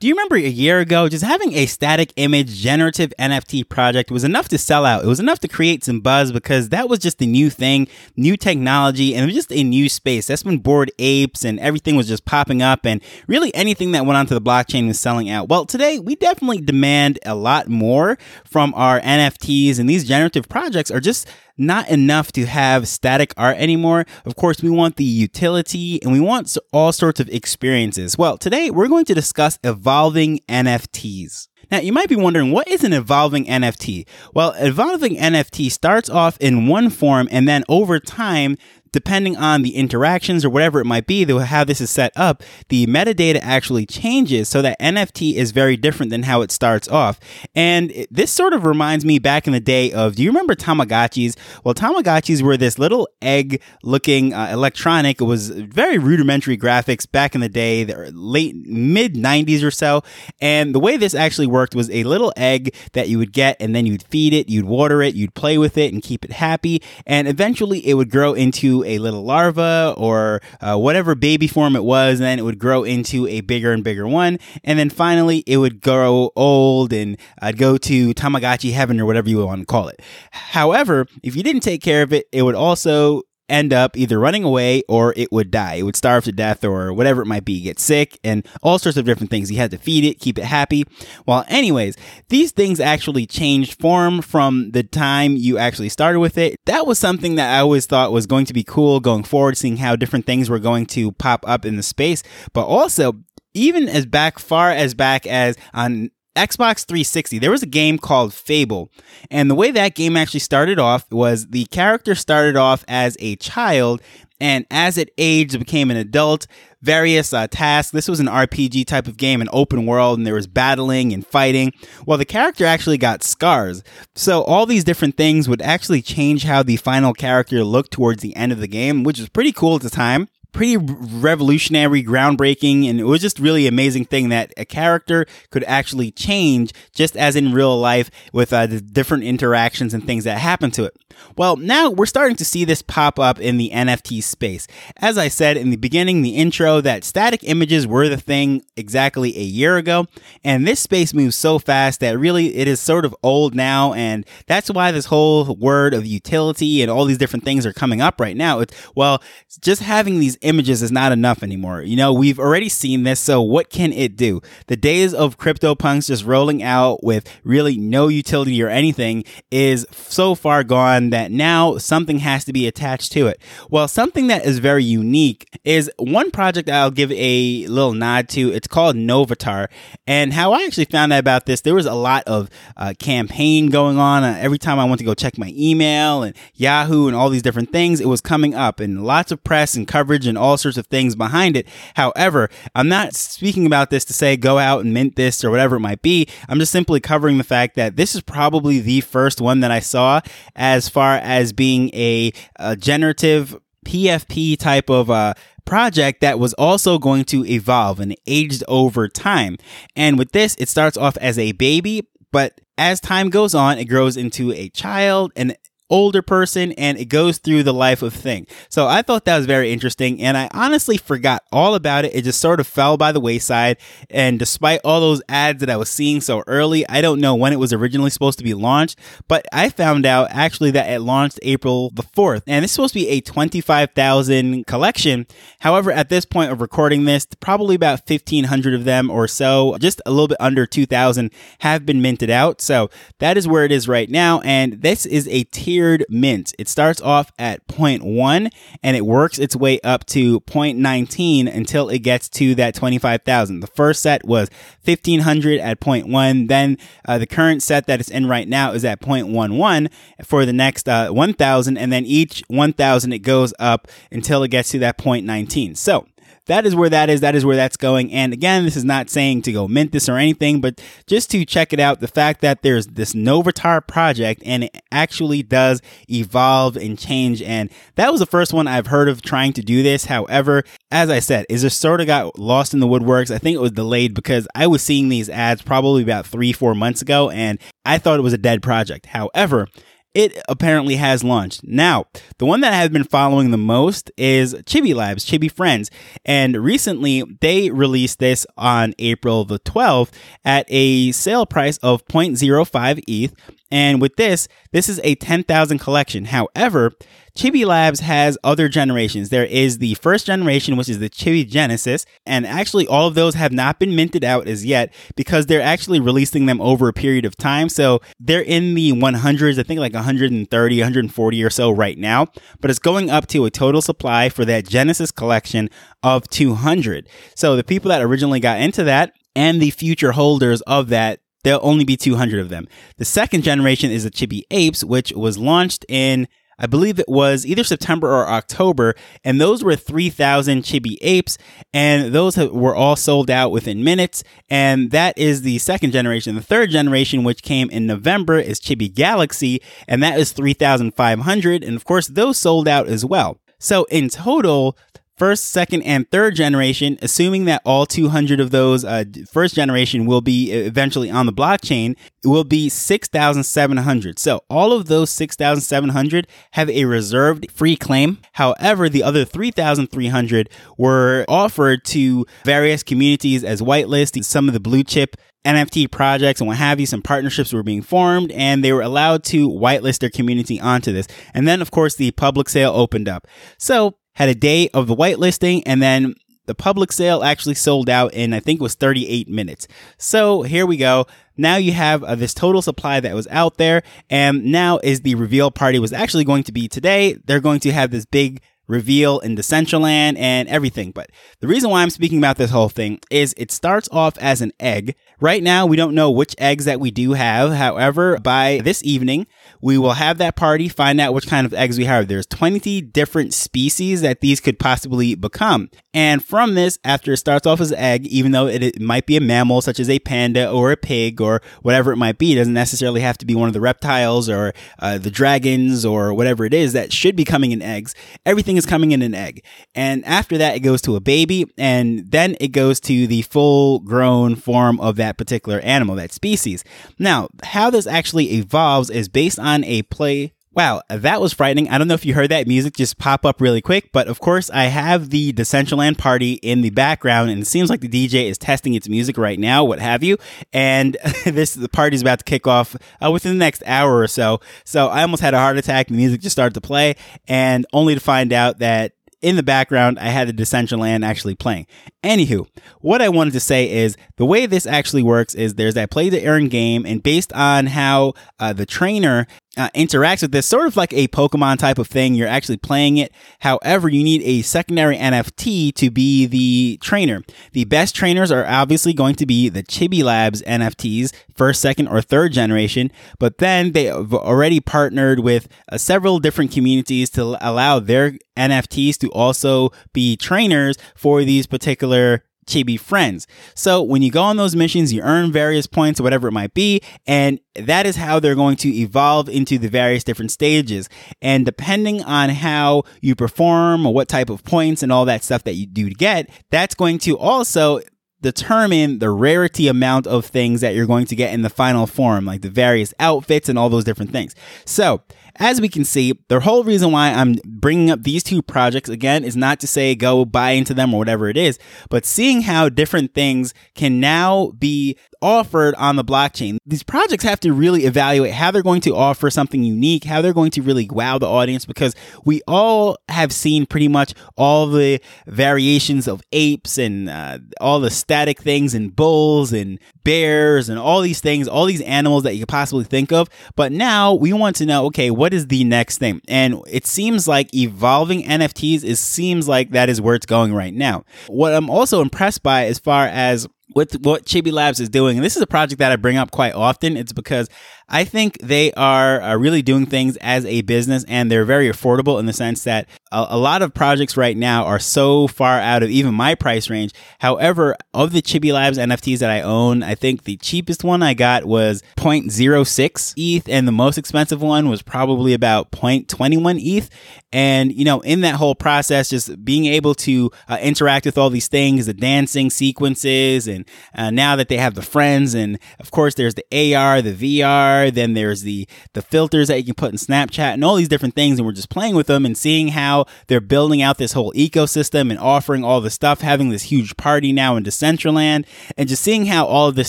[0.00, 4.24] Do you remember a year ago, just having a static image generative NFT project was
[4.24, 5.04] enough to sell out?
[5.04, 8.38] It was enough to create some buzz because that was just a new thing, new
[8.38, 10.28] technology, and it was just a new space.
[10.28, 14.16] That's when Bored Apes and everything was just popping up, and really anything that went
[14.16, 15.50] onto the blockchain was selling out.
[15.50, 20.90] Well, today we definitely demand a lot more from our NFTs, and these generative projects
[20.90, 21.28] are just
[21.60, 24.06] not enough to have static art anymore.
[24.24, 28.16] Of course, we want the utility and we want all sorts of experiences.
[28.16, 31.48] Well, today we're going to discuss evolving NFTs.
[31.70, 34.08] Now, you might be wondering, what is an evolving NFT?
[34.34, 38.56] Well, evolving NFT starts off in one form and then over time,
[38.92, 42.86] depending on the interactions or whatever it might be, how this is set up, the
[42.86, 47.20] metadata actually changes so that NFT is very different than how it starts off.
[47.54, 51.36] And this sort of reminds me back in the day of, do you remember Tamagotchis?
[51.64, 55.20] Well, Tamagotchis were this little egg looking uh, electronic.
[55.20, 60.02] It was very rudimentary graphics back in the day, the late mid 90s or so.
[60.40, 63.74] And the way this actually worked was a little egg that you would get and
[63.74, 66.82] then you'd feed it, you'd water it, you'd play with it and keep it happy.
[67.06, 71.84] And eventually it would grow into a little larva or uh, whatever baby form it
[71.84, 74.38] was, and then it would grow into a bigger and bigger one.
[74.64, 79.28] And then finally, it would grow old and I'd go to Tamagotchi heaven or whatever
[79.28, 80.00] you want to call it.
[80.30, 84.44] However, if you didn't take care of it, it would also end up either running
[84.44, 85.74] away or it would die.
[85.74, 88.96] It would starve to death or whatever it might be, get sick and all sorts
[88.96, 89.50] of different things.
[89.50, 90.84] You had to feed it, keep it happy.
[91.26, 91.96] Well, anyways,
[92.28, 96.56] these things actually changed form from the time you actually started with it.
[96.66, 99.78] That was something that I always thought was going to be cool going forward, seeing
[99.78, 102.22] how different things were going to pop up in the space.
[102.52, 103.14] But also,
[103.54, 108.32] even as back far as back as on Xbox 360, there was a game called
[108.32, 108.90] Fable.
[109.30, 113.36] And the way that game actually started off was the character started off as a
[113.36, 114.00] child,
[114.40, 116.46] and as it aged, became an adult.
[116.82, 117.92] Various uh, tasks.
[117.92, 121.26] This was an RPG type of game, an open world, and there was battling and
[121.26, 121.74] fighting.
[122.06, 123.82] Well, the character actually got scars.
[124.14, 128.34] So all these different things would actually change how the final character looked towards the
[128.34, 133.00] end of the game, which was pretty cool at the time pretty revolutionary, groundbreaking, and
[133.00, 137.52] it was just really amazing thing that a character could actually change just as in
[137.52, 140.96] real life with uh, the different interactions and things that happen to it.
[141.36, 144.66] Well, now we're starting to see this pop up in the NFT space.
[144.96, 149.36] As I said in the beginning, the intro, that static images were the thing exactly
[149.36, 150.06] a year ago,
[150.44, 154.26] and this space moves so fast that really it is sort of old now, and
[154.46, 158.20] that's why this whole word of utility and all these different things are coming up
[158.20, 158.60] right now.
[158.60, 159.22] It's well,
[159.60, 161.82] just having these images is not enough anymore.
[161.82, 164.40] You know, we've already seen this, so what can it do?
[164.66, 170.34] The days of CryptoPunks just rolling out with really no utility or anything is so
[170.34, 173.40] far gone that now something has to be attached to it.
[173.70, 178.52] Well, something that is very unique is one project I'll give a little nod to.
[178.52, 179.68] It's called Novatar.
[180.06, 183.68] And how I actually found out about this, there was a lot of uh, campaign
[183.68, 184.24] going on.
[184.24, 187.42] Uh, every time I went to go check my email and Yahoo and all these
[187.42, 190.78] different things, it was coming up and lots of press and coverage and all sorts
[190.78, 191.66] of things behind it.
[191.94, 195.76] However, I'm not speaking about this to say go out and mint this or whatever
[195.76, 196.26] it might be.
[196.48, 199.80] I'm just simply covering the fact that this is probably the first one that I
[199.80, 200.20] saw
[200.54, 203.56] as far as being a, a generative
[203.86, 205.34] PFP type of uh,
[205.64, 209.56] project that was also going to evolve and aged over time.
[209.96, 213.84] And with this, it starts off as a baby, but as time goes on, it
[213.84, 215.56] grows into a child and
[215.90, 218.46] older person and it goes through the life of thing.
[218.68, 222.14] So I thought that was very interesting and I honestly forgot all about it.
[222.14, 223.76] It just sort of fell by the wayside.
[224.08, 227.52] And despite all those ads that I was seeing so early, I don't know when
[227.52, 231.40] it was originally supposed to be launched, but I found out actually that it launched
[231.42, 235.26] April the 4th and it's supposed to be a 25,000 collection.
[235.60, 240.00] However, at this point of recording this, probably about 1500 of them or so, just
[240.06, 242.60] a little bit under 2000 have been minted out.
[242.60, 244.40] So that is where it is right now.
[244.40, 246.52] And this is a tier tiered mint.
[246.58, 248.50] It starts off at 0.1
[248.82, 253.60] and it works its way up to 0.19 until it gets to that 25,000.
[253.60, 254.50] The first set was
[254.84, 256.48] 1500 at 0.1.
[256.48, 259.90] Then uh, the current set that it's in right now is at 0.11
[260.22, 261.78] for the next uh, 1000.
[261.78, 265.76] And then each 1000 it goes up until it gets to that 0.19.
[265.76, 266.06] So
[266.50, 267.20] that is where that is.
[267.20, 268.12] That is where that's going.
[268.12, 271.44] And again, this is not saying to go mint this or anything, but just to
[271.44, 275.80] check it out, the fact that there's this Novatar project and it actually does
[276.10, 277.40] evolve and change.
[277.40, 280.06] And that was the first one I've heard of trying to do this.
[280.06, 283.32] However, as I said, is just sort of got lost in the woodworks.
[283.32, 286.74] I think it was delayed because I was seeing these ads probably about three, four
[286.74, 289.06] months ago, and I thought it was a dead project.
[289.06, 289.68] However,
[290.14, 291.62] it apparently has launched.
[291.64, 292.06] Now,
[292.38, 295.90] the one that I have been following the most is Chibi Labs, Chibi Friends.
[296.24, 300.10] And recently they released this on April the 12th
[300.44, 303.34] at a sale price of 0.05 ETH.
[303.70, 306.26] And with this, this is a 10,000 collection.
[306.26, 306.92] However,
[307.36, 309.28] Chibi Labs has other generations.
[309.28, 313.34] There is the first generation, which is the Chibi Genesis, and actually all of those
[313.34, 317.24] have not been minted out as yet because they're actually releasing them over a period
[317.24, 317.68] of time.
[317.68, 322.26] So they're in the 100s, I think like 130, 140 or so right now,
[322.60, 325.70] but it's going up to a total supply for that Genesis collection
[326.02, 327.08] of 200.
[327.34, 331.60] So the people that originally got into that and the future holders of that there'll
[331.62, 332.68] only be 200 of them.
[332.98, 336.28] The second generation is the Chibi Apes, which was launched in
[336.60, 341.38] I believe it was either September or October, and those were 3,000 chibi apes,
[341.72, 344.22] and those were all sold out within minutes.
[344.48, 346.34] And that is the second generation.
[346.34, 351.64] The third generation, which came in November, is Chibi Galaxy, and that is 3,500.
[351.64, 353.40] And of course, those sold out as well.
[353.58, 354.76] So in total,
[355.20, 360.22] first, second, and third generation, assuming that all 200 of those uh, first generation will
[360.22, 361.94] be eventually on the blockchain,
[362.24, 364.18] will be 6,700.
[364.18, 368.16] So all of those 6,700 have a reserved free claim.
[368.32, 374.24] However, the other 3,300 were offered to various communities as whitelist.
[374.24, 377.82] Some of the blue chip NFT projects and what have you, some partnerships were being
[377.82, 381.06] formed and they were allowed to whitelist their community onto this.
[381.34, 383.26] And then, of course, the public sale opened up.
[383.58, 386.14] So had a day of the whitelisting and then
[386.46, 389.68] the public sale actually sold out in I think it was 38 minutes.
[389.98, 391.06] So here we go.
[391.36, 395.14] Now you have uh, this total supply that was out there and now is the
[395.14, 397.16] reveal party was actually going to be today.
[397.24, 400.92] They're going to have this big reveal in Decentraland and everything.
[400.92, 404.40] But the reason why I'm speaking about this whole thing is it starts off as
[404.40, 404.94] an egg.
[405.20, 407.52] Right now, we don't know which eggs that we do have.
[407.52, 409.26] However, by this evening,
[409.60, 412.08] we will have that party, find out which kind of eggs we have.
[412.08, 415.68] There's 20 different species that these could possibly become.
[415.92, 419.16] And from this, after it starts off as an egg, even though it, might be
[419.16, 422.36] a mammal such as a panda or a pig or whatever it might be, it
[422.36, 426.44] doesn't necessarily have to be one of the reptiles or uh, the dragons or whatever
[426.44, 427.94] it is that should be coming in eggs.
[428.24, 429.42] Everything is coming in an egg.
[429.74, 433.80] And after that, it goes to a baby and then it goes to the full
[433.80, 436.62] grown form of that particular animal, that species.
[436.98, 441.70] Now, how this actually evolves is based on a play Wow, that was frightening.
[441.70, 444.20] I don't know if you heard that music just pop up really quick, but of
[444.20, 448.28] course, I have the Decentraland party in the background, and it seems like the DJ
[448.28, 450.18] is testing its music right now, what have you.
[450.52, 454.42] And this the party's about to kick off uh, within the next hour or so.
[454.66, 455.86] So I almost had a heart attack.
[455.86, 456.96] The music just started to play,
[457.26, 458.92] and only to find out that
[459.22, 461.68] in the background, I had the Decentraland actually playing.
[462.02, 462.46] Anywho,
[462.80, 466.10] what I wanted to say is the way this actually works is there's that play
[466.10, 469.26] to earn game, and based on how uh, the trainer
[469.56, 472.14] uh, interacts with this, sort of like a Pokemon type of thing.
[472.14, 473.12] You're actually playing it.
[473.40, 477.22] However, you need a secondary NFT to be the trainer.
[477.52, 482.00] The best trainers are obviously going to be the Chibi Labs NFTs, first, second, or
[482.00, 482.92] third generation.
[483.18, 488.98] But then they have already partnered with uh, several different communities to allow their NFTs
[488.98, 493.26] to also be trainers for these particular chibi friends.
[493.54, 496.54] So when you go on those missions, you earn various points or whatever it might
[496.54, 496.82] be.
[497.06, 500.88] And that is how they're going to evolve into the various different stages.
[501.22, 505.44] And depending on how you perform or what type of points and all that stuff
[505.44, 507.80] that you do to get, that's going to also
[508.22, 512.24] determine the rarity amount of things that you're going to get in the final form,
[512.24, 514.34] like the various outfits and all those different things.
[514.64, 515.02] So
[515.36, 519.24] as we can see, the whole reason why I'm bringing up these two projects again
[519.24, 521.58] is not to say go buy into them or whatever it is,
[521.88, 526.58] but seeing how different things can now be offered on the blockchain.
[526.66, 530.32] These projects have to really evaluate how they're going to offer something unique, how they're
[530.32, 535.00] going to really wow the audience, because we all have seen pretty much all the
[535.26, 541.00] variations of apes and uh, all the static things and bulls and bears and all
[541.00, 543.28] these things, all these animals that you could possibly think of.
[543.56, 546.20] But now we want to know, okay, what is the next thing?
[546.28, 550.74] And it seems like evolving NFTs is seems like that is where it's going right
[550.74, 551.04] now.
[551.26, 555.24] What I'm also impressed by as far as with what Chibi Labs is doing, and
[555.24, 557.48] this is a project that I bring up quite often, it's because
[557.90, 562.20] I think they are uh, really doing things as a business and they're very affordable
[562.20, 565.82] in the sense that a, a, lot of projects right now are so far out
[565.82, 566.92] of even my price range.
[567.18, 571.14] However, of the Chibi Labs NFTs that I own, I think the cheapest one I
[571.14, 576.88] got was 0.06 ETH and the most expensive one was probably about 0.21 ETH.
[577.32, 581.30] And, you know, in that whole process, just being able to uh, interact with all
[581.30, 585.92] these things, the dancing sequences, and uh, now that they have the friends, and of
[585.92, 589.92] course, there's the AR, the VR, then there's the, the filters that you can put
[589.92, 591.38] in Snapchat and all these different things.
[591.38, 595.10] And we're just playing with them and seeing how they're building out this whole ecosystem
[595.10, 598.44] and offering all the stuff, having this huge party now in Decentraland,
[598.76, 599.88] and just seeing how all of this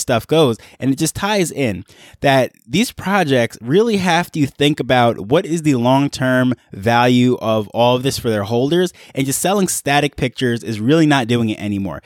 [0.00, 0.58] stuff goes.
[0.78, 1.84] And it just ties in
[2.20, 7.68] that these projects really have to think about what is the long term value of
[7.68, 11.48] all of this for their holders, and just selling static pictures is really not doing
[11.48, 12.02] it anymore.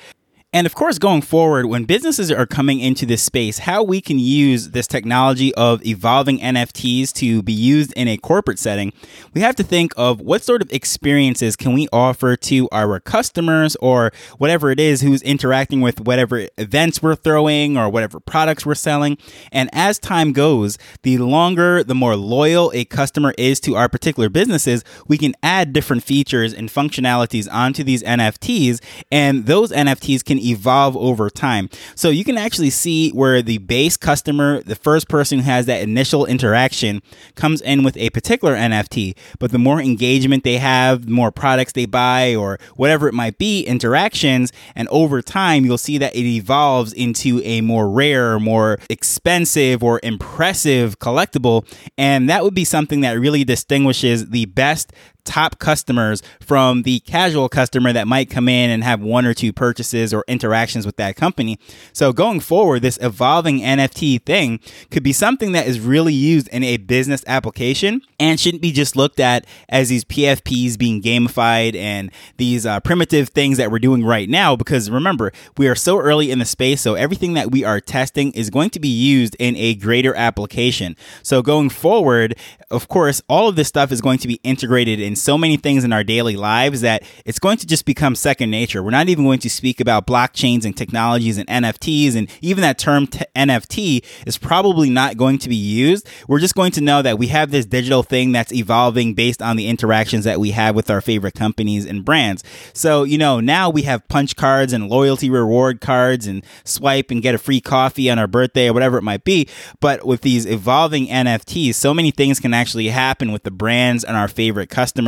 [0.56, 4.18] And of course, going forward, when businesses are coming into this space, how we can
[4.18, 8.94] use this technology of evolving NFTs to be used in a corporate setting,
[9.34, 13.76] we have to think of what sort of experiences can we offer to our customers
[13.82, 18.74] or whatever it is who's interacting with whatever events we're throwing or whatever products we're
[18.74, 19.18] selling.
[19.52, 24.30] And as time goes, the longer, the more loyal a customer is to our particular
[24.30, 28.82] businesses, we can add different features and functionalities onto these NFTs.
[29.12, 31.68] And those NFTs can evolve over time.
[31.94, 35.82] So you can actually see where the base customer, the first person who has that
[35.82, 37.02] initial interaction,
[37.34, 39.16] comes in with a particular NFT.
[39.38, 43.38] But the more engagement they have, the more products they buy, or whatever it might
[43.38, 48.78] be, interactions, and over time, you'll see that it evolves into a more rare, more
[48.88, 51.66] expensive, or impressive collectible.
[51.98, 54.92] And that would be something that really distinguishes the best
[55.26, 59.52] top customers from the casual customer that might come in and have one or two
[59.52, 61.58] purchases or interactions with that company.
[61.92, 66.62] So going forward, this evolving NFT thing could be something that is really used in
[66.62, 72.10] a business application and shouldn't be just looked at as these PFPs being gamified and
[72.36, 74.56] these uh, primitive things that we're doing right now.
[74.56, 78.32] Because remember, we are so early in the space, so everything that we are testing
[78.32, 80.96] is going to be used in a greater application.
[81.22, 82.36] So going forward,
[82.70, 85.84] of course, all of this stuff is going to be integrated in so many things
[85.84, 88.82] in our daily lives that it's going to just become second nature.
[88.82, 92.78] We're not even going to speak about blockchains and technologies and NFTs, and even that
[92.78, 96.08] term t- NFT is probably not going to be used.
[96.28, 99.56] We're just going to know that we have this digital thing that's evolving based on
[99.56, 102.44] the interactions that we have with our favorite companies and brands.
[102.72, 107.22] So, you know, now we have punch cards and loyalty reward cards and swipe and
[107.22, 109.48] get a free coffee on our birthday or whatever it might be.
[109.80, 114.16] But with these evolving NFTs, so many things can actually happen with the brands and
[114.16, 115.05] our favorite customers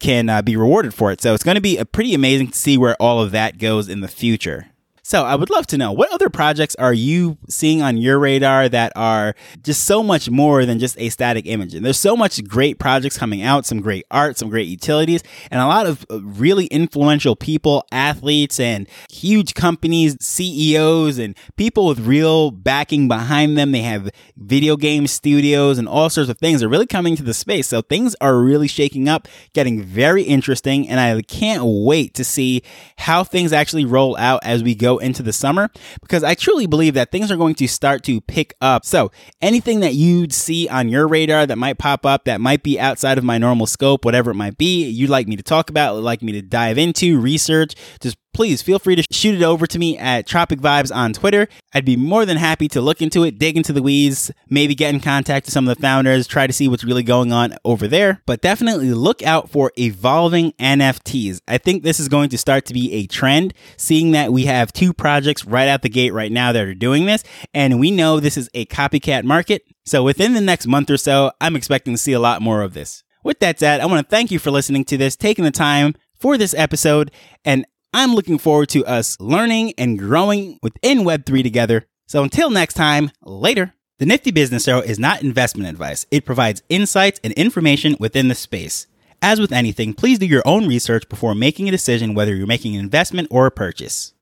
[0.00, 1.20] can uh, be rewarded for it.
[1.20, 3.88] So it's going to be a pretty amazing to see where all of that goes
[3.88, 4.66] in the future.
[5.06, 8.70] So I would love to know what other projects are you seeing on your radar
[8.70, 11.74] that are just so much more than just a static image?
[11.74, 15.60] And there's so much great projects coming out, some great art, some great utilities, and
[15.60, 22.00] a lot of uh, really influential people, athletes, and huge companies, CEOs, and people with
[22.00, 23.72] real backing behind them.
[23.72, 24.08] They have
[24.38, 27.68] video game studios and all sorts of things are really coming to the space.
[27.68, 32.62] So things are really shaking up, getting very interesting, and I can't wait to see
[32.96, 35.70] how things actually roll out as we go into the summer
[36.00, 38.84] because I truly believe that things are going to start to pick up.
[38.84, 39.10] So,
[39.40, 43.18] anything that you'd see on your radar that might pop up that might be outside
[43.18, 46.22] of my normal scope, whatever it might be, you'd like me to talk about, like
[46.22, 49.96] me to dive into, research, just please feel free to shoot it over to me
[49.96, 51.48] at Tropic Vibes on Twitter.
[51.72, 54.92] I'd be more than happy to look into it, dig into the weeds, maybe get
[54.92, 57.88] in contact with some of the founders, try to see what's really going on over
[57.88, 58.20] there.
[58.26, 61.40] But definitely look out for evolving NFTs.
[61.48, 64.72] I think this is going to start to be a trend, seeing that we have
[64.72, 67.24] two projects right out the gate right now that are doing this.
[67.52, 69.62] And we know this is a copycat market.
[69.84, 72.74] So within the next month or so, I'm expecting to see a lot more of
[72.74, 73.02] this.
[73.22, 75.94] With that said, I want to thank you for listening to this, taking the time
[76.18, 77.10] for this episode,
[77.44, 81.86] and I'm looking forward to us learning and growing within Web3 together.
[82.06, 83.72] So until next time, later.
[83.98, 86.04] The Nifty Business Show is not investment advice.
[86.10, 88.88] It provides insights and information within the space.
[89.22, 92.74] As with anything, please do your own research before making a decision whether you're making
[92.74, 94.12] an investment or a purchase.